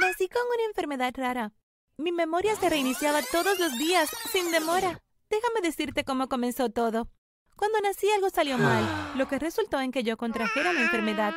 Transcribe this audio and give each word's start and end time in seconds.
Nací 0.00 0.28
con 0.28 0.42
una 0.54 0.64
enfermedad 0.64 1.12
rara. 1.14 1.52
Mi 1.98 2.10
memoria 2.10 2.56
se 2.56 2.70
reiniciaba 2.70 3.20
todos 3.30 3.58
los 3.58 3.76
días, 3.76 4.08
sin 4.32 4.50
demora. 4.50 5.02
Déjame 5.28 5.60
decirte 5.60 6.04
cómo 6.04 6.28
comenzó 6.28 6.70
todo. 6.70 7.08
Cuando 7.54 7.78
nací 7.80 8.08
algo 8.10 8.30
salió 8.30 8.56
mal, 8.56 8.82
lo 9.16 9.28
que 9.28 9.38
resultó 9.38 9.78
en 9.78 9.92
que 9.92 10.02
yo 10.02 10.16
contrajera 10.16 10.72
la 10.72 10.80
enfermedad. 10.80 11.34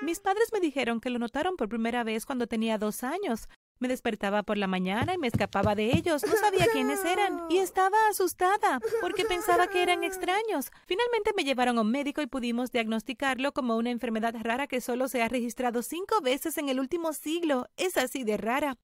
Mis 0.00 0.20
padres 0.20 0.50
me 0.54 0.60
dijeron 0.60 1.00
que 1.00 1.10
lo 1.10 1.18
notaron 1.18 1.56
por 1.56 1.68
primera 1.68 2.02
vez 2.02 2.24
cuando 2.24 2.46
tenía 2.46 2.78
dos 2.78 3.04
años. 3.04 3.48
Me 3.80 3.88
despertaba 3.88 4.42
por 4.42 4.58
la 4.58 4.66
mañana 4.66 5.14
y 5.14 5.18
me 5.18 5.28
escapaba 5.28 5.74
de 5.74 5.92
ellos. 5.96 6.24
No 6.26 6.36
sabía 6.36 6.66
quiénes 6.72 7.04
eran 7.04 7.42
y 7.48 7.58
estaba 7.58 7.96
asustada 8.10 8.80
porque 9.00 9.24
pensaba 9.24 9.68
que 9.68 9.82
eran 9.82 10.02
extraños. 10.02 10.70
Finalmente 10.86 11.32
me 11.36 11.44
llevaron 11.44 11.78
a 11.78 11.82
un 11.82 11.90
médico 11.90 12.20
y 12.20 12.26
pudimos 12.26 12.72
diagnosticarlo 12.72 13.52
como 13.52 13.76
una 13.76 13.90
enfermedad 13.90 14.34
rara 14.40 14.66
que 14.66 14.80
solo 14.80 15.06
se 15.08 15.22
ha 15.22 15.28
registrado 15.28 15.82
cinco 15.82 16.20
veces 16.20 16.58
en 16.58 16.68
el 16.68 16.80
último 16.80 17.12
siglo. 17.12 17.66
Es 17.76 17.96
así 17.96 18.24
de 18.24 18.36
rara. 18.36 18.78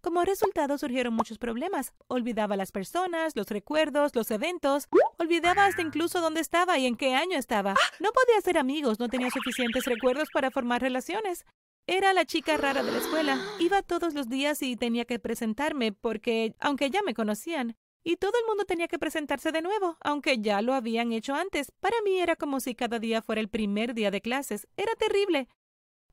Como 0.00 0.24
resultado 0.24 0.78
surgieron 0.78 1.12
muchos 1.12 1.38
problemas. 1.38 1.92
Olvidaba 2.06 2.56
las 2.56 2.72
personas, 2.72 3.34
los 3.34 3.48
recuerdos, 3.48 4.14
los 4.14 4.30
eventos. 4.30 4.88
Olvidaba 5.18 5.66
hasta 5.66 5.82
incluso 5.82 6.20
dónde 6.20 6.40
estaba 6.40 6.78
y 6.78 6.86
en 6.86 6.96
qué 6.96 7.14
año 7.14 7.36
estaba. 7.36 7.74
No 7.98 8.10
podía 8.12 8.38
hacer 8.38 8.58
amigos, 8.58 9.00
no 9.00 9.08
tenía 9.08 9.30
suficientes 9.30 9.84
recuerdos 9.84 10.28
para 10.32 10.50
formar 10.50 10.80
relaciones. 10.80 11.44
Era 11.90 12.12
la 12.12 12.26
chica 12.26 12.58
rara 12.58 12.82
de 12.82 12.92
la 12.92 12.98
escuela. 12.98 13.40
Iba 13.58 13.80
todos 13.80 14.12
los 14.12 14.28
días 14.28 14.60
y 14.60 14.76
tenía 14.76 15.06
que 15.06 15.18
presentarme 15.18 15.90
porque, 15.90 16.54
aunque 16.60 16.90
ya 16.90 17.00
me 17.00 17.14
conocían, 17.14 17.76
y 18.04 18.16
todo 18.16 18.32
el 18.38 18.46
mundo 18.46 18.66
tenía 18.66 18.88
que 18.88 18.98
presentarse 18.98 19.52
de 19.52 19.62
nuevo, 19.62 19.96
aunque 20.02 20.36
ya 20.38 20.60
lo 20.60 20.74
habían 20.74 21.12
hecho 21.12 21.34
antes. 21.34 21.72
Para 21.80 21.96
mí 22.04 22.20
era 22.20 22.36
como 22.36 22.60
si 22.60 22.74
cada 22.74 22.98
día 22.98 23.22
fuera 23.22 23.40
el 23.40 23.48
primer 23.48 23.94
día 23.94 24.10
de 24.10 24.20
clases. 24.20 24.68
Era 24.76 24.92
terrible. 24.96 25.48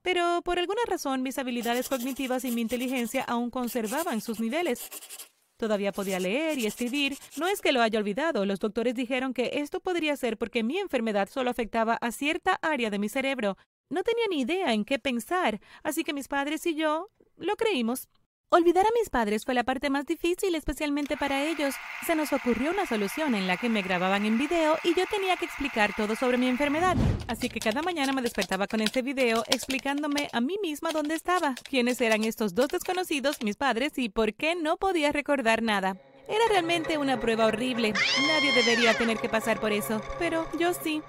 Pero 0.02 0.42
por 0.46 0.60
alguna 0.60 0.80
razón 0.88 1.22
mis 1.24 1.38
habilidades 1.40 1.90
cognitivas 1.90 2.46
y 2.46 2.52
mi 2.52 2.62
inteligencia 2.62 3.26
aún 3.26 3.50
conservaban 3.50 4.22
sus 4.22 4.40
niveles. 4.40 4.90
Todavía 5.58 5.92
podía 5.92 6.22
leer 6.22 6.58
y 6.58 6.68
escribir. 6.68 7.18
No 7.36 7.50
es 7.50 7.60
que 7.60 7.74
lo 7.74 7.82
haya 7.82 8.00
olvidado. 8.00 8.46
Los 8.46 8.60
doctores 8.60 8.96
dijeron 8.96 9.34
que 9.34 9.50
esto 9.56 9.82
podría 9.82 10.16
ser 10.16 10.38
porque 10.38 10.64
mi 10.64 10.78
enfermedad 10.78 11.28
solo 11.30 11.50
afectaba 11.50 11.98
a 12.00 12.14
cierta 12.14 12.60
área 12.62 12.90
de 12.90 13.00
mi 13.00 13.10
cerebro. 13.10 13.58
No 13.90 14.04
tenía 14.04 14.26
ni 14.30 14.42
idea 14.42 14.74
en 14.74 14.84
qué 14.84 14.98
pensar, 14.98 15.62
así 15.84 16.04
que 16.04 16.14
mis 16.14 16.28
padres 16.28 16.66
y 16.66 16.76
yo 16.76 17.10
lo 17.38 17.56
creímos. 17.56 18.10
Olvidar 18.50 18.86
a 18.86 19.00
mis 19.00 19.10
padres 19.10 19.44
fue 19.44 19.54
la 19.54 19.64
parte 19.64 19.90
más 19.90 20.06
difícil, 20.06 20.56
especialmente 20.56 21.18
para 21.18 21.44
ellos. 21.44 21.76
Se 22.06 22.16
nos 22.16 22.32
ocurrió 22.32 22.72
una 22.72 22.86
solución 22.86 23.36
en 23.36 23.48
la 23.48 23.58
que 23.58 23.70
me 23.70 23.82
grababan 23.82 24.26
en 24.26 24.38
video 24.38 24.78
y 24.84 24.96
yo 24.96 25.04
tenía 25.10 25.36
que 25.36 25.46
explicar 25.46 25.94
todo 25.96 26.16
sobre 26.16 26.38
mi 26.38 26.48
enfermedad. 26.48 26.96
Así 27.28 27.50
que 27.50 27.60
cada 27.60 27.82
mañana 27.82 28.14
me 28.14 28.22
despertaba 28.22 28.68
con 28.68 28.82
este 28.82 29.02
video 29.02 29.44
explicándome 29.48 30.30
a 30.32 30.42
mí 30.42 30.58
misma 30.62 30.92
dónde 30.92 31.16
estaba, 31.16 31.56
quiénes 31.70 32.00
eran 32.02 32.24
estos 32.24 32.56
dos 32.56 32.70
desconocidos, 32.70 33.44
mis 33.44 33.58
padres, 33.58 33.98
y 33.98 34.10
por 34.10 34.34
qué 34.34 34.56
no 34.56 34.78
podía 34.78 35.12
recordar 35.12 35.62
nada. 35.62 35.98
Era 36.28 36.48
realmente 36.50 36.98
una 36.98 37.20
prueba 37.20 37.48
horrible. 37.48 37.94
Nadie 38.28 38.54
debería 38.54 38.98
tener 38.98 39.18
que 39.18 39.30
pasar 39.30 39.60
por 39.60 39.72
eso, 39.72 40.02
pero 40.18 40.48
yo 40.58 40.74
sí. 40.74 41.02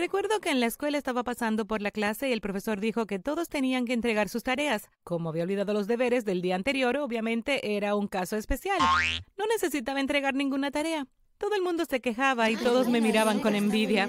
Recuerdo 0.00 0.40
que 0.40 0.48
en 0.48 0.60
la 0.60 0.66
escuela 0.66 0.96
estaba 0.96 1.24
pasando 1.24 1.66
por 1.66 1.82
la 1.82 1.90
clase 1.90 2.30
y 2.30 2.32
el 2.32 2.40
profesor 2.40 2.80
dijo 2.80 3.06
que 3.06 3.18
todos 3.18 3.50
tenían 3.50 3.84
que 3.84 3.92
entregar 3.92 4.30
sus 4.30 4.42
tareas. 4.42 4.88
Como 5.04 5.28
había 5.28 5.42
olvidado 5.42 5.74
los 5.74 5.88
deberes 5.88 6.24
del 6.24 6.40
día 6.40 6.54
anterior, 6.54 6.96
obviamente 6.96 7.76
era 7.76 7.94
un 7.94 8.08
caso 8.08 8.38
especial. 8.38 8.78
No 9.36 9.44
necesitaba 9.44 10.00
entregar 10.00 10.34
ninguna 10.34 10.70
tarea. 10.70 11.06
Todo 11.36 11.54
el 11.54 11.60
mundo 11.60 11.84
se 11.84 12.00
quejaba 12.00 12.48
y 12.48 12.56
todos 12.56 12.88
me 12.88 13.02
miraban 13.02 13.40
con 13.40 13.54
envidia. 13.54 14.08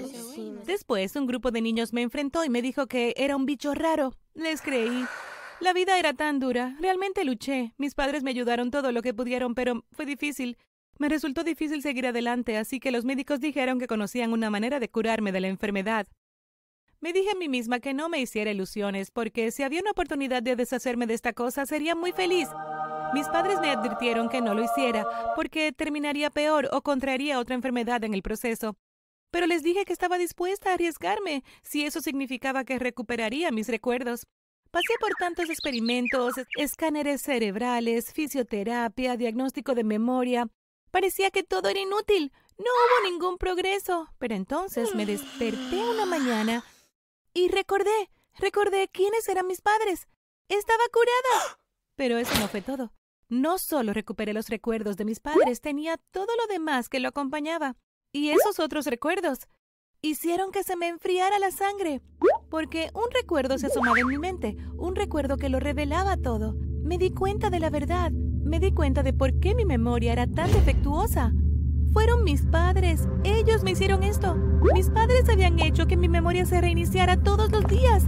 Después, 0.64 1.14
un 1.14 1.26
grupo 1.26 1.50
de 1.50 1.60
niños 1.60 1.92
me 1.92 2.00
enfrentó 2.00 2.42
y 2.42 2.48
me 2.48 2.62
dijo 2.62 2.86
que 2.86 3.12
era 3.18 3.36
un 3.36 3.44
bicho 3.44 3.74
raro. 3.74 4.14
Les 4.32 4.62
creí. 4.62 5.04
La 5.60 5.74
vida 5.74 5.98
era 5.98 6.14
tan 6.14 6.40
dura. 6.40 6.74
Realmente 6.80 7.22
luché. 7.22 7.74
Mis 7.76 7.94
padres 7.94 8.22
me 8.22 8.30
ayudaron 8.30 8.70
todo 8.70 8.92
lo 8.92 9.02
que 9.02 9.12
pudieron, 9.12 9.54
pero 9.54 9.84
fue 9.92 10.06
difícil. 10.06 10.56
Me 10.98 11.08
resultó 11.08 11.44
difícil 11.44 11.82
seguir 11.82 12.06
adelante, 12.06 12.56
así 12.56 12.78
que 12.78 12.90
los 12.90 13.04
médicos 13.04 13.40
dijeron 13.40 13.78
que 13.78 13.86
conocían 13.86 14.32
una 14.32 14.50
manera 14.50 14.78
de 14.78 14.88
curarme 14.88 15.32
de 15.32 15.40
la 15.40 15.48
enfermedad. 15.48 16.06
Me 17.00 17.12
dije 17.12 17.30
a 17.32 17.34
mí 17.34 17.48
misma 17.48 17.80
que 17.80 17.94
no 17.94 18.08
me 18.08 18.20
hiciera 18.20 18.52
ilusiones, 18.52 19.10
porque 19.10 19.50
si 19.50 19.64
había 19.64 19.80
una 19.80 19.90
oportunidad 19.90 20.42
de 20.42 20.54
deshacerme 20.54 21.06
de 21.06 21.14
esta 21.14 21.32
cosa, 21.32 21.66
sería 21.66 21.96
muy 21.96 22.12
feliz. 22.12 22.48
Mis 23.12 23.26
padres 23.26 23.60
me 23.60 23.70
advirtieron 23.70 24.28
que 24.28 24.40
no 24.40 24.54
lo 24.54 24.62
hiciera, 24.62 25.04
porque 25.34 25.72
terminaría 25.72 26.30
peor 26.30 26.68
o 26.72 26.82
contraería 26.82 27.40
otra 27.40 27.56
enfermedad 27.56 28.04
en 28.04 28.14
el 28.14 28.22
proceso. 28.22 28.76
Pero 29.32 29.46
les 29.46 29.62
dije 29.62 29.84
que 29.84 29.92
estaba 29.92 30.16
dispuesta 30.16 30.70
a 30.70 30.74
arriesgarme, 30.74 31.42
si 31.62 31.84
eso 31.84 32.00
significaba 32.00 32.64
que 32.64 32.78
recuperaría 32.78 33.50
mis 33.50 33.68
recuerdos. 33.68 34.26
Pasé 34.70 34.94
por 35.00 35.10
tantos 35.18 35.50
experimentos, 35.50 36.34
escáneres 36.56 37.22
cerebrales, 37.22 38.12
fisioterapia, 38.12 39.16
diagnóstico 39.16 39.74
de 39.74 39.84
memoria, 39.84 40.46
Parecía 40.92 41.30
que 41.30 41.42
todo 41.42 41.68
era 41.68 41.80
inútil. 41.80 42.32
No 42.58 42.66
hubo 42.66 43.10
ningún 43.10 43.38
progreso. 43.38 44.08
Pero 44.18 44.34
entonces 44.34 44.94
me 44.94 45.06
desperté 45.06 45.82
una 45.90 46.04
mañana 46.04 46.62
y 47.32 47.48
recordé, 47.48 48.10
recordé 48.38 48.88
quiénes 48.88 49.26
eran 49.28 49.46
mis 49.46 49.62
padres. 49.62 50.06
Estaba 50.48 50.84
curada. 50.92 51.58
Pero 51.96 52.18
eso 52.18 52.38
no 52.38 52.46
fue 52.46 52.60
todo. 52.60 52.92
No 53.28 53.56
solo 53.56 53.94
recuperé 53.94 54.34
los 54.34 54.50
recuerdos 54.50 54.98
de 54.98 55.06
mis 55.06 55.18
padres, 55.18 55.62
tenía 55.62 55.96
todo 56.10 56.28
lo 56.36 56.46
demás 56.52 56.90
que 56.90 57.00
lo 57.00 57.08
acompañaba. 57.08 57.76
Y 58.12 58.28
esos 58.28 58.60
otros 58.60 58.84
recuerdos 58.84 59.48
hicieron 60.02 60.52
que 60.52 60.62
se 60.62 60.76
me 60.76 60.88
enfriara 60.88 61.38
la 61.38 61.50
sangre. 61.52 62.02
Porque 62.50 62.90
un 62.92 63.10
recuerdo 63.10 63.56
se 63.56 63.68
asomaba 63.68 63.98
en 63.98 64.08
mi 64.08 64.18
mente, 64.18 64.58
un 64.76 64.94
recuerdo 64.94 65.38
que 65.38 65.48
lo 65.48 65.58
revelaba 65.58 66.18
todo. 66.18 66.52
Me 66.82 66.98
di 66.98 67.12
cuenta 67.12 67.48
de 67.48 67.60
la 67.60 67.70
verdad, 67.70 68.12
me 68.44 68.60
di 68.60 68.72
cuenta 68.72 69.02
de 69.02 69.12
por 69.12 69.38
qué 69.40 69.54
mi 69.54 69.64
memoria 69.64 70.12
era 70.12 70.26
tan 70.26 70.52
defectuosa. 70.52 71.32
Fueron 71.92 72.24
mis 72.24 72.42
padres. 72.42 73.08
Ellos 73.24 73.62
me 73.62 73.72
hicieron 73.72 74.02
esto. 74.02 74.36
Mis 74.74 74.90
padres 74.90 75.28
habían 75.28 75.58
hecho 75.58 75.86
que 75.86 75.96
mi 75.96 76.08
memoria 76.08 76.46
se 76.46 76.60
reiniciara 76.60 77.16
todos 77.16 77.50
los 77.52 77.66
días. 77.66 78.04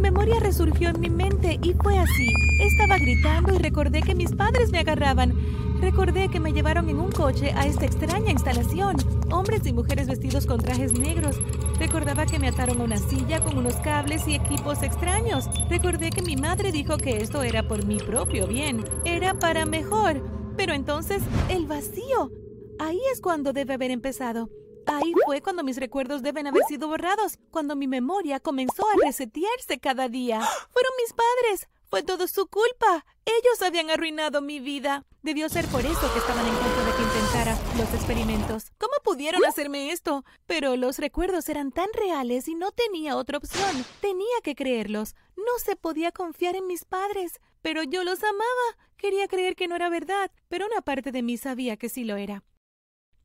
Memoria 0.00 0.40
resurgió 0.40 0.88
en 0.88 1.00
mi 1.00 1.10
mente 1.10 1.58
y 1.62 1.74
fue 1.74 1.98
así. 1.98 2.32
Estaba 2.60 2.98
gritando 2.98 3.54
y 3.54 3.58
recordé 3.58 4.02
que 4.02 4.14
mis 4.14 4.32
padres 4.32 4.70
me 4.70 4.78
agarraban. 4.78 5.34
Recordé 5.80 6.28
que 6.28 6.40
me 6.40 6.52
llevaron 6.52 6.88
en 6.88 6.98
un 6.98 7.10
coche 7.10 7.52
a 7.54 7.66
esta 7.66 7.86
extraña 7.86 8.30
instalación. 8.30 8.96
Hombres 9.30 9.66
y 9.66 9.72
mujeres 9.72 10.08
vestidos 10.08 10.46
con 10.46 10.60
trajes 10.60 10.92
negros. 10.92 11.36
Recordaba 11.78 12.26
que 12.26 12.38
me 12.38 12.48
ataron 12.48 12.80
a 12.80 12.84
una 12.84 12.96
silla 12.96 13.42
con 13.42 13.56
unos 13.56 13.74
cables 13.76 14.26
y 14.26 14.34
equipos 14.34 14.82
extraños. 14.82 15.48
Recordé 15.68 16.10
que 16.10 16.22
mi 16.22 16.36
madre 16.36 16.72
dijo 16.72 16.96
que 16.96 17.18
esto 17.18 17.42
era 17.42 17.66
por 17.66 17.84
mi 17.86 17.98
propio 17.98 18.46
bien. 18.46 18.84
Era 19.04 19.34
para 19.34 19.64
mejor. 19.64 20.22
Pero 20.56 20.74
entonces, 20.74 21.22
el 21.48 21.66
vacío. 21.66 22.30
Ahí 22.78 23.00
es 23.12 23.20
cuando 23.20 23.52
debe 23.52 23.74
haber 23.74 23.90
empezado. 23.90 24.50
Ahí 24.86 25.12
fue 25.24 25.40
cuando 25.40 25.62
mis 25.62 25.76
recuerdos 25.76 26.22
deben 26.22 26.46
haber 26.46 26.62
sido 26.64 26.88
borrados, 26.88 27.38
cuando 27.50 27.76
mi 27.76 27.86
memoria 27.86 28.40
comenzó 28.40 28.86
a 28.88 29.04
resetearse 29.04 29.78
cada 29.78 30.08
día. 30.08 30.40
Fueron 30.40 30.92
mis 30.98 31.12
padres. 31.12 31.68
Fue 31.90 32.04
todo 32.04 32.28
su 32.28 32.46
culpa. 32.46 33.04
Ellos 33.24 33.62
habían 33.62 33.90
arruinado 33.90 34.40
mi 34.40 34.60
vida. 34.60 35.04
Debió 35.22 35.48
ser 35.48 35.66
por 35.66 35.80
eso 35.80 36.12
que 36.12 36.20
estaban 36.20 36.46
en 36.46 36.54
contra 36.54 36.84
de 36.84 36.92
que 36.92 37.02
intentara 37.02 37.58
los 37.76 37.92
experimentos. 37.94 38.70
¿Cómo 38.78 38.92
pudieron 39.02 39.44
hacerme 39.44 39.90
esto? 39.90 40.24
Pero 40.46 40.76
los 40.76 40.98
recuerdos 40.98 41.48
eran 41.48 41.72
tan 41.72 41.88
reales 41.92 42.46
y 42.46 42.54
no 42.54 42.70
tenía 42.70 43.16
otra 43.16 43.38
opción. 43.38 43.84
Tenía 44.00 44.36
que 44.44 44.54
creerlos. 44.54 45.16
No 45.36 45.58
se 45.64 45.74
podía 45.74 46.12
confiar 46.12 46.54
en 46.54 46.68
mis 46.68 46.84
padres. 46.84 47.40
Pero 47.60 47.82
yo 47.82 48.04
los 48.04 48.22
amaba. 48.22 48.88
Quería 48.96 49.26
creer 49.26 49.56
que 49.56 49.66
no 49.66 49.74
era 49.74 49.88
verdad, 49.88 50.30
pero 50.48 50.66
una 50.66 50.82
parte 50.82 51.10
de 51.10 51.22
mí 51.22 51.38
sabía 51.38 51.76
que 51.76 51.88
sí 51.88 52.04
lo 52.04 52.16
era. 52.16 52.44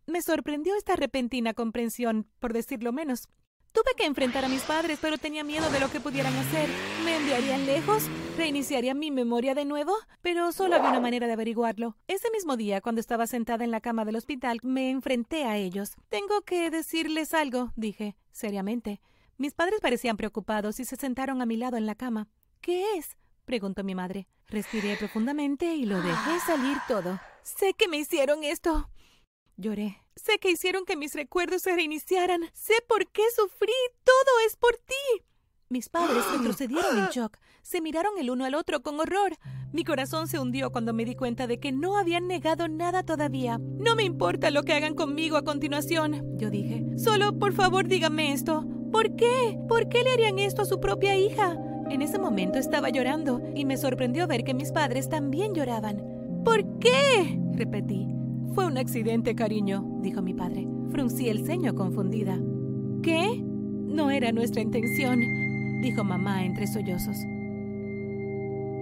Me 0.07 0.21
sorprendió 0.21 0.75
esta 0.75 0.95
repentina 0.95 1.53
comprensión, 1.53 2.27
por 2.39 2.53
decirlo 2.53 2.93
menos. 2.93 3.27
Tuve 3.75 3.91
que 3.97 4.05
enfrentar 4.05 4.45
a 4.45 4.47
mis 4.47 4.61
padres, 4.61 4.99
pero 5.01 5.17
tenía 5.17 5.43
miedo 5.43 5.69
de 5.69 5.81
lo 5.81 5.91
que 5.91 5.99
pudieran 5.99 6.33
hacer. 6.33 6.69
¿Me 7.03 7.17
enviarían 7.17 7.66
lejos? 7.66 8.03
¿Reiniciarían 8.38 8.97
mi 8.97 9.11
memoria 9.11 9.53
de 9.53 9.66
nuevo? 9.66 9.93
Pero 10.21 10.53
solo 10.53 10.75
había 10.75 10.91
una 10.91 11.02
manera 11.02 11.28
de 11.28 11.34
averiguarlo. 11.34 11.97
Ese 12.07 12.31
mismo 12.31 12.55
día, 12.55 12.79
cuando 12.79 13.02
estaba 13.02 13.28
sentada 13.28 13.66
en 13.66 13.72
la 13.72 13.81
cama 13.81 14.05
del 14.05 14.16
hospital, 14.16 14.59
me 14.63 14.91
enfrenté 14.91 15.43
a 15.43 15.57
ellos. 15.57 15.96
Tengo 16.08 16.41
que 16.43 16.69
decirles 16.69 17.34
algo, 17.34 17.73
dije, 17.75 18.16
seriamente. 18.31 19.01
Mis 19.37 19.53
padres 19.53 19.81
parecían 19.81 20.16
preocupados 20.16 20.79
y 20.79 20.85
se 20.85 20.96
sentaron 20.96 21.41
a 21.41 21.46
mi 21.46 21.58
lado 21.58 21.75
en 21.75 21.85
la 21.85 21.96
cama. 21.96 22.29
¿Qué 22.61 22.96
es? 22.97 23.17
preguntó 23.43 23.84
mi 23.84 23.93
madre. 23.93 24.29
Respiré 24.47 24.96
profundamente 24.96 25.75
y 25.75 25.85
lo 25.85 26.01
dejé 26.01 26.40
salir 26.46 26.78
todo. 26.87 27.19
Sé 27.43 27.73
que 27.73 27.90
me 27.90 27.97
hicieron 27.97 28.46
esto. 28.46 28.90
Lloré. 29.57 30.02
Sé 30.16 30.37
que 30.40 30.52
hicieron 30.52 30.85
que 30.85 30.97
mis 30.97 31.13
recuerdos 31.13 31.61
se 31.61 31.73
reiniciaran. 31.73 32.41
Sé 32.53 32.73
por 32.87 33.07
qué 33.07 33.23
sufrí. 33.35 33.73
Todo 34.03 34.47
es 34.47 34.55
por 34.57 34.75
ti. 34.78 35.23
Mis 35.69 35.90
padres 35.90 36.23
retrocedieron 36.37 36.97
en 36.97 37.05
shock. 37.07 37.37
Se 37.61 37.81
miraron 37.81 38.17
el 38.19 38.29
uno 38.29 38.46
al 38.46 38.55
otro 38.55 38.81
con 38.81 38.99
horror. 38.99 39.37
Mi 39.72 39.84
corazón 39.84 40.28
se 40.28 40.40
hundió 40.40 40.72
cuando 40.72 40.93
me 40.93 41.05
di 41.05 41.16
cuenta 41.16 41.47
de 41.47 41.59
que 41.59 41.72
no 41.72 41.97
habían 41.97 42.28
negado 42.28 42.67
nada 42.67 43.03
todavía. 43.03 43.57
No 43.59 43.96
me 43.96 44.03
importa 44.03 44.52
lo 44.52 44.63
que 44.63 44.73
hagan 44.73 44.93
conmigo 44.93 45.37
a 45.37 45.43
continuación, 45.43 46.37
yo 46.37 46.49
dije. 46.49 46.84
Solo, 46.97 47.37
por 47.40 47.53
favor, 47.53 47.87
dígame 47.87 48.34
esto. 48.34 48.66
¿Por 48.91 49.16
qué? 49.16 49.58
¿Por 49.67 49.90
qué 49.90 50.03
le 50.03 50.11
harían 50.11 50.40
esto 50.40 50.61
a 50.61 50.66
su 50.66 50.79
propia 50.79 51.16
hija? 51.17 51.58
En 51.90 52.01
ese 52.01 52.19
momento 52.19 52.59
estaba 52.59 52.90
llorando 52.90 53.41
y 53.55 53.66
me 53.66 53.78
sorprendió 53.78 54.28
ver 54.28 54.43
que 54.43 54.53
mis 54.53 54.72
padres 54.72 55.09
también 55.09 55.53
lloraban. 55.53 56.01
¿Por 56.43 56.79
qué? 56.79 57.40
repetí. 57.53 58.16
Fue 58.53 58.66
un 58.66 58.78
accidente, 58.78 59.36
cariño, 59.36 59.84
dijo 60.02 60.22
mi 60.22 60.34
padre. 60.34 60.68
Fruncí 60.92 61.30
el 61.30 61.46
ceño 61.46 61.76
confundida. 61.76 62.40
¿Qué? 63.02 63.42
No 63.42 64.12
era 64.12 64.32
nuestra 64.32 64.62
intención, 64.62 65.22
dijo 65.82 66.03
mamá 66.03 66.46
entre 66.46 66.68
sollozos. 66.68 67.18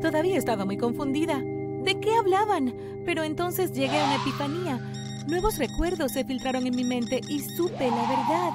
Todavía 0.01 0.37
estaba 0.37 0.65
muy 0.65 0.77
confundida. 0.77 1.39
¿De 1.39 1.99
qué 1.99 2.13
hablaban? 2.13 2.73
Pero 3.05 3.23
entonces 3.23 3.71
llegué 3.71 3.99
a 3.99 4.05
una 4.05 4.15
epifanía. 4.15 4.79
Nuevos 5.27 5.57
recuerdos 5.57 6.11
se 6.11 6.25
filtraron 6.25 6.67
en 6.67 6.75
mi 6.75 6.83
mente 6.83 7.21
y 7.29 7.39
supe 7.39 7.89
la 7.89 8.07
verdad. 8.07 8.51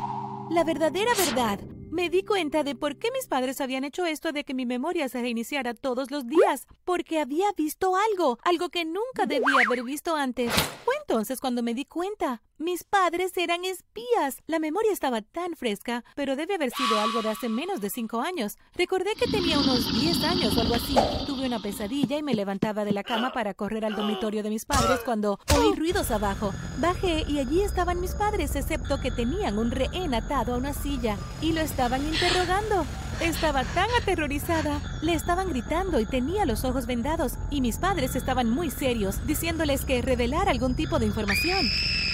La 0.50 0.64
verdadera 0.64 1.10
verdad. 1.26 1.60
Me 1.90 2.10
di 2.10 2.22
cuenta 2.22 2.64
de 2.64 2.74
por 2.74 2.96
qué 2.98 3.10
mis 3.12 3.26
padres 3.26 3.60
habían 3.60 3.84
hecho 3.84 4.04
esto 4.04 4.32
de 4.32 4.44
que 4.44 4.54
mi 4.54 4.66
memoria 4.66 5.08
se 5.08 5.20
reiniciara 5.20 5.74
todos 5.74 6.10
los 6.10 6.26
días, 6.26 6.66
porque 6.84 7.18
había 7.18 7.50
visto 7.56 7.94
algo, 7.96 8.38
algo 8.42 8.68
que 8.68 8.84
nunca 8.84 9.26
debía 9.26 9.64
haber 9.66 9.82
visto 9.82 10.14
antes. 10.14 10.52
Fue 10.84 10.94
entonces 11.00 11.40
cuando 11.40 11.62
me 11.62 11.74
di 11.74 11.84
cuenta. 11.84 12.42
Mis 12.60 12.82
padres 12.82 13.36
eran 13.36 13.64
espías. 13.64 14.38
La 14.48 14.58
memoria 14.58 14.90
estaba 14.90 15.22
tan 15.22 15.54
fresca, 15.54 16.04
pero 16.16 16.34
debe 16.34 16.56
haber 16.56 16.72
sido 16.72 16.98
algo 16.98 17.22
de 17.22 17.28
hace 17.28 17.48
menos 17.48 17.80
de 17.80 17.88
cinco 17.88 18.20
años. 18.20 18.58
Recordé 18.74 19.14
que 19.14 19.30
tenía 19.30 19.60
unos 19.60 19.92
diez 20.00 20.20
años 20.24 20.56
o 20.56 20.62
algo 20.62 20.74
así. 20.74 20.96
Tuve 21.24 21.46
una 21.46 21.60
pesadilla 21.60 22.18
y 22.18 22.22
me 22.24 22.34
levantaba 22.34 22.84
de 22.84 22.90
la 22.90 23.04
cama 23.04 23.32
para 23.32 23.54
correr 23.54 23.84
al 23.84 23.94
dormitorio 23.94 24.42
de 24.42 24.50
mis 24.50 24.64
padres 24.64 24.98
cuando 25.04 25.38
oí 25.56 25.76
ruidos 25.76 26.10
abajo. 26.10 26.52
Bajé 26.78 27.24
y 27.28 27.38
allí 27.38 27.62
estaban 27.62 28.00
mis 28.00 28.16
padres, 28.16 28.56
excepto 28.56 29.00
que 29.00 29.12
tenían 29.12 29.56
un 29.56 29.70
rehén 29.70 30.12
atado 30.12 30.54
a 30.54 30.58
una 30.58 30.72
silla 30.72 31.16
y 31.40 31.52
lo 31.52 31.60
estaban 31.78 32.04
interrogando. 32.04 32.84
Estaba 33.20 33.62
tan 33.62 33.88
aterrorizada. 34.02 34.80
Le 35.00 35.14
estaban 35.14 35.48
gritando 35.48 36.00
y 36.00 36.06
tenía 36.06 36.44
los 36.44 36.64
ojos 36.64 36.86
vendados 36.86 37.34
y 37.50 37.60
mis 37.60 37.76
padres 37.76 38.16
estaban 38.16 38.50
muy 38.50 38.68
serios, 38.68 39.24
diciéndoles 39.28 39.84
que 39.84 40.02
revelar 40.02 40.48
algún 40.48 40.74
tipo 40.74 40.98
de 40.98 41.06
información. 41.06 41.64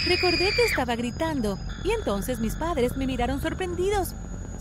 Recordé 0.06 0.52
que 0.54 0.66
estaba 0.66 0.96
gritando 0.96 1.58
y 1.82 1.92
entonces 1.92 2.40
mis 2.40 2.56
padres 2.56 2.98
me 2.98 3.06
miraron 3.06 3.40
sorprendidos. 3.40 4.14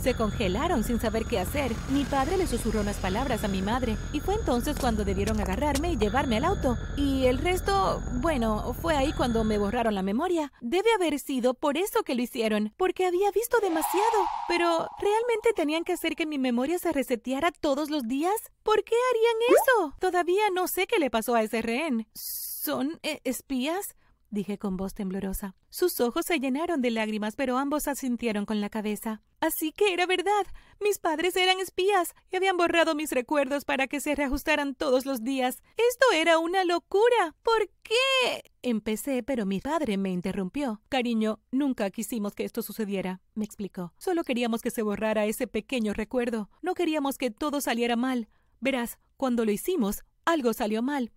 Se 0.04 0.16
congelaron 0.16 0.84
sin 0.84 1.00
saber 1.00 1.24
qué 1.24 1.40
hacer. 1.40 1.72
Mi 1.88 2.04
padre 2.04 2.36
le 2.36 2.46
susurró 2.46 2.82
unas 2.82 2.98
palabras 2.98 3.46
a 3.46 3.48
mi 3.48 3.62
madre 3.62 3.96
y 4.12 4.20
fue 4.20 4.36
entonces 4.36 4.76
cuando 4.78 5.06
debieron 5.06 5.40
agarrarme 5.40 5.94
y 5.94 5.98
llevarme 5.98 6.36
al 6.36 6.44
auto. 6.44 6.78
Y 6.98 7.26
el 7.28 7.38
resto, 7.38 8.04
bueno, 8.16 8.76
fue 8.82 8.98
ahí 8.98 9.14
cuando 9.14 9.46
me 9.46 9.58
borraron 9.58 9.96
la 9.96 10.02
memoria. 10.04 10.52
Debe 10.60 10.92
haber 10.94 11.20
sido 11.20 11.54
por 11.54 11.78
eso 11.78 12.04
que 12.04 12.16
lo 12.16 12.22
hicieron, 12.22 12.74
porque 12.76 13.06
había 13.06 13.32
visto 13.32 13.62
demasiado. 13.62 14.28
Pero, 14.50 14.90
¿realmente 15.00 15.54
tenían 15.56 15.86
que 15.86 15.94
hacer 15.94 16.18
que 16.18 16.26
mi 16.26 16.38
memoria 16.38 16.80
se 16.80 16.92
reseteara 16.92 17.54
todos 17.54 17.90
los 17.90 18.06
días? 18.06 18.36
¿Por 18.64 18.84
qué 18.84 18.96
harían 19.10 19.56
eso? 19.56 19.96
Todavía 20.00 20.44
no 20.54 20.68
sé 20.68 20.86
qué 20.86 21.00
le 21.00 21.12
pasó 21.12 21.34
a 21.34 21.44
ese 21.44 21.62
rehén. 21.62 22.10
¿Son 22.14 23.00
eh, 23.04 23.22
espías? 23.24 23.96
Dije 24.34 24.58
con 24.58 24.76
voz 24.76 24.94
temblorosa. 24.94 25.56
Sus 25.70 26.00
ojos 26.02 26.26
se 26.26 26.40
llenaron 26.40 26.82
de 26.82 26.92
lágrimas, 26.92 27.36
pero 27.36 27.58
ambos 27.58 27.88
asintieron 27.88 28.46
con 28.46 28.60
la 28.60 28.70
cabeza. 28.70 29.22
Así 29.40 29.72
que 29.72 29.94
era 29.94 30.06
verdad. 30.06 30.46
Mis 30.82 31.00
padres 31.00 31.36
eran 31.36 31.60
espías 31.60 32.14
y 32.32 32.36
habían 32.36 32.58
borrado 32.58 32.96
mis 32.96 33.12
recuerdos 33.12 33.64
para 33.64 33.88
que 33.88 34.00
se 34.00 34.16
reajustaran 34.16 34.74
todos 34.74 35.06
los 35.06 35.24
días. 35.24 35.62
Esto 35.78 36.06
era 36.14 36.40
una 36.40 36.66
locura. 36.66 37.36
¿Por 37.44 37.70
qué? 37.84 38.52
Empecé, 38.62 39.22
pero 39.22 39.46
mi 39.46 39.60
padre 39.60 39.98
me 39.98 40.12
interrumpió. 40.12 40.82
Cariño, 40.90 41.40
nunca 41.52 41.90
quisimos 41.92 42.34
que 42.34 42.44
esto 42.44 42.62
sucediera, 42.62 43.22
me 43.36 43.46
explicó. 43.46 43.94
Solo 43.98 44.24
queríamos 44.24 44.62
que 44.62 44.72
se 44.72 44.82
borrara 44.82 45.26
ese 45.26 45.48
pequeño 45.48 45.94
recuerdo. 45.94 46.50
No 46.62 46.74
queríamos 46.74 47.18
que 47.18 47.30
todo 47.30 47.62
saliera 47.62 47.96
mal. 47.96 48.30
Verás, 48.60 48.98
cuando 49.18 49.46
lo 49.46 49.52
hicimos, 49.52 50.04
algo 50.26 50.54
salió 50.54 50.82
mal. 50.82 51.12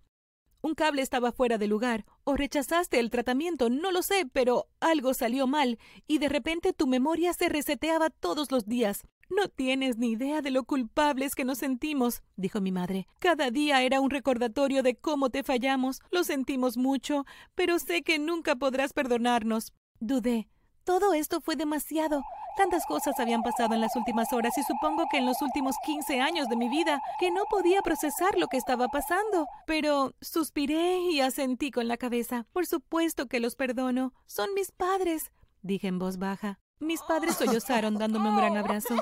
Un 0.61 0.73
cable 0.73 1.01
estaba 1.01 1.31
fuera 1.31 1.57
de 1.57 1.67
lugar, 1.67 2.05
o 2.23 2.35
rechazaste 2.35 2.99
el 2.99 3.09
tratamiento, 3.09 3.69
no 3.69 3.91
lo 3.91 4.01
sé, 4.01 4.25
pero 4.31 4.67
algo 4.79 5.13
salió 5.13 5.47
mal, 5.47 5.79
y 6.07 6.17
de 6.17 6.29
repente 6.29 6.73
tu 6.73 6.87
memoria 6.87 7.33
se 7.33 7.49
reseteaba 7.49 8.09
todos 8.09 8.51
los 8.51 8.65
días. 8.65 9.03
No 9.29 9.49
tienes 9.49 9.97
ni 9.97 10.11
idea 10.11 10.41
de 10.41 10.51
lo 10.51 10.63
culpables 10.63 11.35
que 11.35 11.43
nos 11.45 11.57
sentimos, 11.57 12.23
dijo 12.37 12.61
mi 12.61 12.71
madre. 12.71 13.07
Cada 13.19 13.51
día 13.51 13.81
era 13.83 13.99
un 13.99 14.09
recordatorio 14.09 14.83
de 14.83 14.95
cómo 14.95 15.29
te 15.29 15.43
fallamos. 15.43 15.99
Lo 16.11 16.23
sentimos 16.23 16.77
mucho, 16.77 17.25
pero 17.53 17.77
sé 17.77 18.03
que 18.03 18.19
nunca 18.19 18.55
podrás 18.55 18.93
perdonarnos. 18.93 19.73
Dudé. 19.99 20.47
Todo 20.87 21.13
esto 21.13 21.41
fue 21.41 21.57
demasiado. 21.57 22.23
Tantas 22.55 22.85
cosas 22.85 23.19
habían 23.19 23.43
pasado 23.43 23.75
en 23.75 23.81
las 23.81 23.97
últimas 23.97 24.31
horas 24.31 24.57
y 24.57 24.63
supongo 24.63 25.03
que 25.11 25.17
en 25.17 25.25
los 25.25 25.41
últimos 25.41 25.75
15 25.85 26.21
años 26.21 26.47
de 26.47 26.55
mi 26.55 26.69
vida 26.69 27.01
que 27.19 27.29
no 27.29 27.43
podía 27.49 27.81
procesar 27.81 28.37
lo 28.37 28.47
que 28.47 28.55
estaba 28.55 28.87
pasando. 28.87 29.47
Pero 29.65 30.13
suspiré 30.21 30.99
y 31.11 31.19
asentí 31.19 31.71
con 31.71 31.89
la 31.89 31.97
cabeza. 31.97 32.45
Por 32.53 32.65
supuesto 32.65 33.27
que 33.27 33.41
los 33.41 33.57
perdono. 33.57 34.13
Son 34.27 34.53
mis 34.53 34.71
padres, 34.71 35.33
dije 35.61 35.89
en 35.89 35.99
voz 35.99 36.19
baja. 36.19 36.57
Mis 36.79 37.01
padres 37.01 37.35
sollozaron 37.37 37.95
dándome 37.95 38.29
un 38.29 38.37
gran 38.37 38.55
abrazo. 38.55 38.95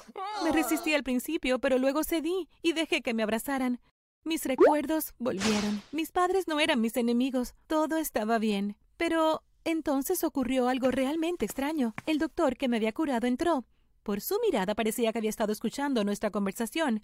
Me 0.43 0.51
resistí 0.51 0.95
al 0.95 1.03
principio, 1.03 1.59
pero 1.59 1.77
luego 1.77 2.03
cedí 2.03 2.49
y 2.63 2.73
dejé 2.73 3.03
que 3.03 3.13
me 3.13 3.21
abrazaran. 3.21 3.79
Mis 4.23 4.43
recuerdos 4.45 5.13
volvieron. 5.19 5.83
Mis 5.91 6.11
padres 6.11 6.47
no 6.47 6.59
eran 6.59 6.81
mis 6.81 6.97
enemigos. 6.97 7.53
Todo 7.67 7.97
estaba 7.97 8.39
bien. 8.39 8.75
Pero 8.97 9.43
entonces 9.65 10.23
ocurrió 10.23 10.69
algo 10.69 10.91
realmente 10.91 11.43
extraño. 11.43 11.93
El 12.05 12.19
doctor 12.19 12.55
que 12.55 12.69
me 12.69 12.77
había 12.77 12.93
curado 12.93 13.27
entró. 13.27 13.65
Por 14.03 14.21
su 14.21 14.39
mirada 14.39 14.75
parecía 14.75 15.11
que 15.11 15.17
había 15.17 15.31
estado 15.31 15.51
escuchando 15.51 16.03
nuestra 16.03 16.29
conversación. 16.29 17.03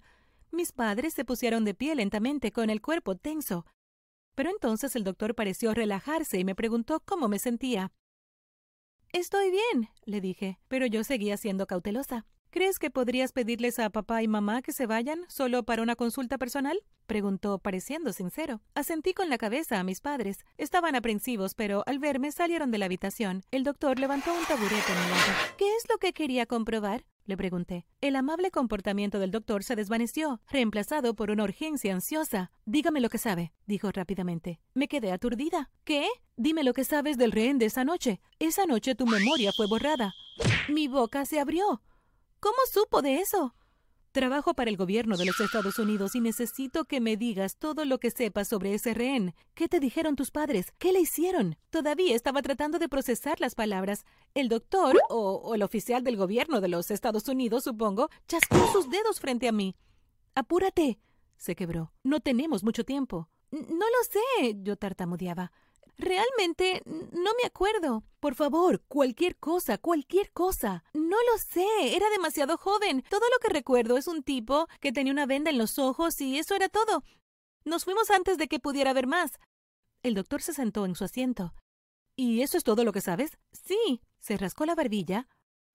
Mis 0.52 0.70
padres 0.70 1.12
se 1.12 1.24
pusieron 1.24 1.64
de 1.64 1.74
pie 1.74 1.96
lentamente, 1.96 2.52
con 2.52 2.70
el 2.70 2.80
cuerpo 2.80 3.16
tenso. 3.16 3.66
Pero 4.36 4.50
entonces 4.50 4.94
el 4.94 5.02
doctor 5.02 5.34
pareció 5.34 5.74
relajarse 5.74 6.38
y 6.38 6.44
me 6.44 6.54
preguntó 6.54 7.00
cómo 7.04 7.28
me 7.28 7.40
sentía. 7.40 7.90
Estoy 9.12 9.50
bien, 9.50 9.90
le 10.04 10.20
dije, 10.20 10.58
pero 10.68 10.86
yo 10.86 11.04
seguía 11.04 11.36
siendo 11.36 11.66
cautelosa. 11.66 12.24
¿Crees 12.52 12.78
que 12.78 12.90
podrías 12.90 13.32
pedirles 13.32 13.78
a 13.78 13.88
papá 13.88 14.22
y 14.22 14.28
mamá 14.28 14.60
que 14.60 14.72
se 14.72 14.84
vayan 14.86 15.20
solo 15.28 15.62
para 15.62 15.80
una 15.82 15.96
consulta 15.96 16.36
personal? 16.36 16.78
preguntó, 17.06 17.58
pareciendo 17.58 18.12
sincero. 18.12 18.60
Asentí 18.74 19.14
con 19.14 19.30
la 19.30 19.38
cabeza 19.38 19.80
a 19.80 19.84
mis 19.84 20.02
padres. 20.02 20.44
Estaban 20.58 20.94
aprensivos, 20.94 21.54
pero 21.54 21.82
al 21.86 21.98
verme 21.98 22.30
salieron 22.30 22.70
de 22.70 22.76
la 22.76 22.84
habitación. 22.84 23.42
El 23.52 23.64
doctor 23.64 23.98
levantó 23.98 24.34
un 24.34 24.44
taburete 24.44 24.74
en 24.92 25.00
mi 25.00 25.08
lado. 25.08 25.32
¿Qué 25.56 25.64
es 25.64 25.84
lo 25.90 25.96
que 25.96 26.12
quería 26.12 26.44
comprobar? 26.44 27.06
le 27.24 27.38
pregunté. 27.38 27.86
El 28.02 28.16
amable 28.16 28.50
comportamiento 28.50 29.18
del 29.18 29.30
doctor 29.30 29.64
se 29.64 29.74
desvaneció, 29.74 30.42
reemplazado 30.50 31.14
por 31.14 31.30
una 31.30 31.44
urgencia 31.44 31.94
ansiosa. 31.94 32.52
Dígame 32.66 33.00
lo 33.00 33.08
que 33.08 33.16
sabe, 33.16 33.54
dijo 33.64 33.90
rápidamente. 33.90 34.60
Me 34.74 34.88
quedé 34.88 35.12
aturdida. 35.12 35.70
¿Qué? 35.84 36.06
Dime 36.36 36.64
lo 36.64 36.74
que 36.74 36.84
sabes 36.84 37.16
del 37.16 37.32
rehén 37.32 37.58
de 37.58 37.66
esa 37.66 37.84
noche. 37.84 38.20
Esa 38.38 38.66
noche 38.66 38.94
tu 38.94 39.06
memoria 39.06 39.52
fue 39.56 39.66
borrada. 39.66 40.12
Mi 40.68 40.86
boca 40.86 41.24
se 41.24 41.40
abrió. 41.40 41.80
¿Cómo 42.42 42.56
supo 42.68 43.02
de 43.02 43.20
eso? 43.20 43.54
Trabajo 44.10 44.52
para 44.54 44.68
el 44.68 44.76
gobierno 44.76 45.16
de 45.16 45.24
los 45.24 45.38
Estados 45.38 45.78
Unidos 45.78 46.16
y 46.16 46.20
necesito 46.20 46.84
que 46.86 47.00
me 47.00 47.16
digas 47.16 47.56
todo 47.56 47.84
lo 47.84 48.00
que 48.00 48.10
sepas 48.10 48.48
sobre 48.48 48.74
ese 48.74 48.94
rehén. 48.94 49.36
¿Qué 49.54 49.68
te 49.68 49.78
dijeron 49.78 50.16
tus 50.16 50.32
padres? 50.32 50.72
¿Qué 50.78 50.92
le 50.92 50.98
hicieron? 50.98 51.56
Todavía 51.70 52.16
estaba 52.16 52.42
tratando 52.42 52.80
de 52.80 52.88
procesar 52.88 53.40
las 53.40 53.54
palabras. 53.54 54.04
El 54.34 54.48
doctor, 54.48 54.98
o, 55.08 55.54
el 55.54 55.62
oficial 55.62 56.02
del 56.02 56.16
gobierno 56.16 56.60
de 56.60 56.66
los 56.66 56.90
Estados 56.90 57.28
Unidos, 57.28 57.62
supongo, 57.62 58.10
chascó 58.26 58.66
sus 58.72 58.90
dedos 58.90 59.20
frente 59.20 59.46
a 59.46 59.52
mí. 59.52 59.76
Apúrate. 60.34 60.98
se 61.36 61.54
quebró. 61.54 61.92
No 62.02 62.18
tenemos 62.18 62.64
mucho 62.64 62.82
tiempo. 62.82 63.28
No 63.52 63.86
lo 63.86 64.02
sé. 64.10 64.56
yo 64.64 64.74
tartamudeaba. 64.74 65.52
Realmente 65.98 66.82
no 66.84 67.30
me 67.40 67.46
acuerdo. 67.46 68.04
Por 68.20 68.34
favor, 68.34 68.82
cualquier 68.88 69.36
cosa, 69.36 69.78
cualquier 69.78 70.32
cosa. 70.32 70.84
No 70.94 71.16
lo 71.30 71.38
sé, 71.38 71.96
era 71.96 72.08
demasiado 72.10 72.56
joven. 72.56 73.04
Todo 73.08 73.22
lo 73.32 73.38
que 73.40 73.52
recuerdo 73.52 73.96
es 73.96 74.06
un 74.06 74.22
tipo 74.22 74.68
que 74.80 74.92
tenía 74.92 75.12
una 75.12 75.26
venda 75.26 75.50
en 75.50 75.58
los 75.58 75.78
ojos 75.78 76.20
y 76.20 76.38
eso 76.38 76.54
era 76.54 76.68
todo. 76.68 77.04
Nos 77.64 77.84
fuimos 77.84 78.10
antes 78.10 78.38
de 78.38 78.48
que 78.48 78.60
pudiera 78.60 78.92
ver 78.92 79.06
más. 79.06 79.38
El 80.02 80.14
doctor 80.14 80.42
se 80.42 80.52
sentó 80.52 80.84
en 80.84 80.94
su 80.94 81.04
asiento. 81.04 81.54
¿Y 82.16 82.42
eso 82.42 82.58
es 82.58 82.64
todo 82.64 82.84
lo 82.84 82.92
que 82.92 83.00
sabes? 83.00 83.38
Sí. 83.52 84.02
Se 84.18 84.36
rascó 84.36 84.66
la 84.66 84.74
barbilla. 84.74 85.28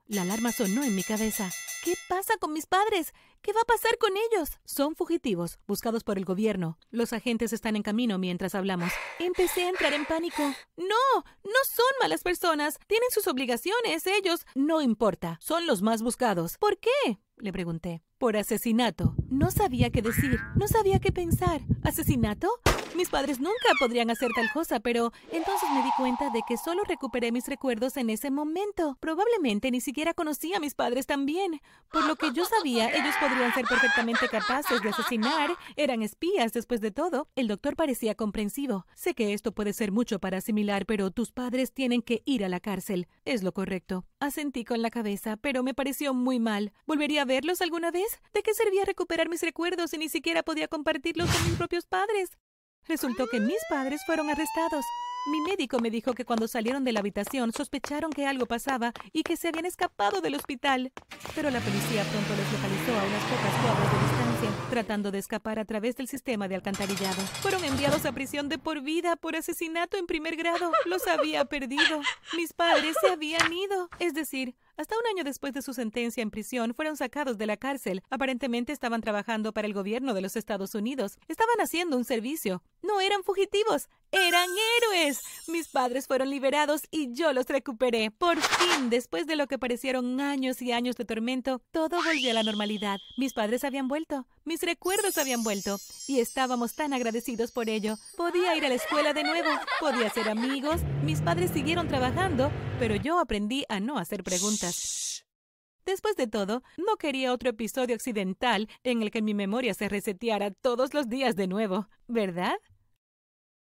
La 0.05 0.21
alarma 0.21 0.51
sonó 0.51 0.83
en 0.83 0.95
mi 0.95 1.03
cabeza. 1.03 1.49
¿Qué 1.83 1.93
pasa 2.09 2.33
con 2.39 2.53
mis 2.53 2.65
padres? 2.65 3.13
¿Qué 3.41 3.53
va 3.53 3.61
a 3.61 3.65
pasar 3.65 3.97
con 3.97 4.11
ellos? 4.17 4.59
Son 4.65 4.95
fugitivos, 4.95 5.59
buscados 5.67 6.03
por 6.03 6.17
el 6.17 6.25
gobierno. 6.25 6.77
Los 6.91 7.13
agentes 7.13 7.53
están 7.53 7.75
en 7.75 7.83
camino 7.83 8.17
mientras 8.17 8.55
hablamos. 8.55 8.91
Empecé 9.19 9.63
a 9.63 9.69
entrar 9.69 9.93
en 9.93 10.05
pánico. 10.05 10.41
No, 10.75 11.23
no 11.43 11.59
son 11.65 11.85
malas 12.01 12.23
personas. 12.23 12.77
Tienen 12.87 13.09
sus 13.11 13.27
obligaciones, 13.27 14.05
ellos. 14.07 14.45
No 14.55 14.81
importa. 14.81 15.37
Son 15.41 15.65
los 15.65 15.81
más 15.81 16.01
buscados. 16.01 16.57
¿Por 16.57 16.77
qué? 16.77 17.19
le 17.39 17.53
pregunté. 17.53 18.01
Por 18.17 18.35
asesinato. 18.35 19.15
No 19.29 19.51
sabía 19.51 19.91
qué 19.91 20.01
decir, 20.01 20.39
no 20.55 20.67
sabía 20.67 20.99
qué 20.99 21.11
pensar. 21.11 21.61
¿Asesinato? 21.83 22.49
Mis 22.95 23.09
padres 23.09 23.39
nunca 23.39 23.69
podrían 23.79 24.09
hacer 24.09 24.31
tal 24.35 24.49
cosa, 24.51 24.79
pero 24.79 25.11
entonces 25.31 25.69
me 25.71 25.83
di 25.83 25.89
cuenta 25.97 26.31
de 26.31 26.41
que 26.47 26.57
solo 26.57 26.83
recuperé 26.83 27.31
mis 27.31 27.45
recuerdos 27.47 27.95
en 27.97 28.09
ese 28.09 28.31
momento. 28.31 28.97
Probablemente 28.99 29.69
ni 29.69 29.81
siquiera 29.81 30.15
conocí 30.15 30.53
a 30.55 30.59
mis 30.59 30.73
padres 30.73 31.05
también. 31.05 31.61
Por 31.91 32.05
lo 32.05 32.15
que 32.17 32.33
yo 32.33 32.43
sabía, 32.43 32.89
ellos 32.89 33.15
podrían 33.19 33.53
ser 33.53 33.65
perfectamente 33.65 34.27
capaces 34.27 34.81
de 34.81 34.89
asesinar. 34.89 35.51
Eran 35.77 36.01
espías, 36.01 36.51
después 36.51 36.81
de 36.81 36.91
todo. 36.91 37.29
El 37.35 37.47
doctor 37.47 37.75
parecía 37.75 38.15
comprensivo. 38.15 38.85
Sé 38.93 39.13
que 39.13 39.33
esto 39.33 39.53
puede 39.53 39.71
ser 39.73 39.91
mucho 39.91 40.19
para 40.19 40.37
asimilar, 40.37 40.85
pero 40.85 41.11
tus 41.11 41.31
padres 41.31 41.73
tienen 41.73 42.01
que 42.01 42.23
ir 42.25 42.43
a 42.43 42.49
la 42.49 42.59
cárcel. 42.59 43.07
Es 43.23 43.41
lo 43.41 43.53
correcto. 43.53 44.05
Asentí 44.19 44.65
con 44.65 44.81
la 44.81 44.89
cabeza, 44.89 45.37
pero 45.37 45.63
me 45.63 45.73
pareció 45.73 46.13
muy 46.13 46.39
mal. 46.39 46.73
¿Volvería 46.85 47.21
a 47.21 47.25
verlos 47.25 47.61
alguna 47.61 47.89
vez? 47.89 48.19
¿De 48.33 48.43
qué 48.43 48.53
servía 48.53 48.83
recuperar 48.83 49.29
mis 49.29 49.41
recuerdos 49.41 49.91
si 49.91 49.97
ni 49.97 50.09
siquiera 50.09 50.43
podía 50.43 50.67
compartirlos 50.67 51.31
con 51.31 51.45
mis 51.45 51.55
propios 51.55 51.85
padres? 51.85 52.37
Resultó 52.85 53.27
que 53.27 53.39
mis 53.39 53.59
padres 53.69 54.01
fueron 54.05 54.29
arrestados. 54.29 54.85
Mi 55.27 55.41
médico 55.41 55.79
me 55.79 55.89
dijo 55.89 56.13
que 56.13 56.23
cuando 56.23 56.47
salieron 56.47 56.85
de 56.85 56.93
la 56.93 57.01
habitación 57.01 57.51
sospecharon 57.51 58.11
que 58.11 58.25
algo 58.25 58.45
pasaba 58.45 58.93
y 59.11 59.23
que 59.23 59.35
se 59.35 59.49
habían 59.49 59.65
escapado 59.65 60.21
del 60.21 60.35
hospital. 60.35 60.93
Pero 61.35 61.49
la 61.49 61.59
policía 61.59 62.03
pronto 62.03 62.29
les 62.33 62.49
localizó 62.53 62.93
a 62.93 63.03
unas 63.03 63.23
pocas 63.23 63.53
cuadras 63.61 63.91
de 63.91 63.99
distancia, 64.07 64.69
tratando 64.69 65.11
de 65.11 65.19
escapar 65.19 65.59
a 65.59 65.65
través 65.65 65.97
del 65.97 66.07
sistema 66.07 66.47
de 66.47 66.55
alcantarillado. 66.55 67.21
Fueron 67.41 67.61
enviados 67.65 68.05
a 68.05 68.13
prisión 68.13 68.47
de 68.47 68.57
por 68.57 68.81
vida 68.81 69.17
por 69.17 69.35
asesinato 69.35 69.97
en 69.97 70.07
primer 70.07 70.37
grado. 70.37 70.71
Los 70.85 71.05
había 71.07 71.43
perdido. 71.43 72.01
Mis 72.37 72.53
padres 72.53 72.95
se 73.01 73.09
habían 73.09 73.51
ido. 73.51 73.89
Es 73.99 74.13
decir, 74.13 74.55
hasta 74.77 74.95
un 74.95 75.05
año 75.07 75.23
después 75.23 75.53
de 75.53 75.61
su 75.61 75.73
sentencia 75.73 76.21
en 76.21 76.31
prisión, 76.31 76.73
fueron 76.73 76.95
sacados 76.95 77.37
de 77.37 77.47
la 77.47 77.57
cárcel. 77.57 78.03
Aparentemente 78.09 78.71
estaban 78.71 79.01
trabajando 79.01 79.51
para 79.51 79.67
el 79.67 79.73
gobierno 79.73 80.13
de 80.13 80.21
los 80.21 80.35
Estados 80.35 80.75
Unidos. 80.75 81.17
Estaban 81.27 81.59
haciendo 81.59 81.97
un 81.97 82.05
servicio. 82.05 82.63
No 82.81 83.01
eran 83.01 83.23
fugitivos, 83.23 83.89
eran 84.11 84.49
héroes. 84.77 85.21
Mis 85.47 85.67
padres 85.67 86.07
fueron 86.07 86.29
liberados 86.29 86.83
y 86.91 87.13
yo 87.13 87.33
los 87.33 87.47
recuperé. 87.47 88.11
Por 88.11 88.39
fin, 88.39 88.89
después 88.89 89.27
de 89.27 89.35
lo 89.35 89.47
que 89.47 89.59
parecieron 89.59 90.21
años 90.21 90.61
y 90.61 90.71
años 90.71 90.95
de 90.95 91.05
tormento, 91.05 91.59
todo 91.71 91.97
volvió 92.03 92.31
a 92.31 92.35
la 92.35 92.43
normalidad. 92.43 92.99
Mis 93.17 93.33
padres 93.33 93.63
habían 93.63 93.87
vuelto, 93.87 94.27
mis 94.47 94.61
recuerdos 94.61 95.17
habían 95.17 95.43
vuelto 95.43 95.77
y 96.07 96.21
estábamos 96.21 96.73
tan 96.73 96.93
agradecidos 96.93 97.51
por 97.51 97.69
ello. 97.69 97.97
Podía 98.15 98.55
ir 98.55 98.65
a 98.65 98.69
la 98.69 98.75
escuela 98.75 99.13
de 99.13 99.23
nuevo, 99.23 99.49
podía 99.81 100.09
ser 100.09 100.29
amigos, 100.29 100.81
mis 101.03 101.21
padres 101.21 101.51
siguieron 101.51 101.89
trabajando, 101.89 102.49
pero 102.79 102.95
yo 102.95 103.19
aprendí 103.19 103.65
a 103.67 103.81
no 103.81 103.97
hacer 103.99 104.23
preguntas. 104.23 105.25
Después 105.85 106.15
de 106.15 106.27
todo, 106.27 106.63
no 106.77 106.95
quería 106.95 107.33
otro 107.33 107.49
episodio 107.49 107.93
accidental 107.93 108.69
en 108.83 109.01
el 109.01 109.11
que 109.11 109.21
mi 109.21 109.33
memoria 109.33 109.73
se 109.73 109.89
reseteara 109.89 110.51
todos 110.51 110.93
los 110.93 111.09
días 111.09 111.35
de 111.35 111.47
nuevo, 111.47 111.89
¿verdad? 112.07 112.55